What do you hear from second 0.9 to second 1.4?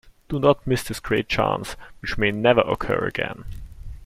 great